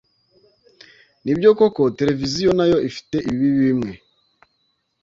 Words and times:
Nibyo 1.23 1.49
koko 1.59 1.81
televiziyo 1.99 2.49
nayo 2.57 2.77
ifite 2.89 3.17
ibibi 3.31 3.51
bimwe 3.67 3.93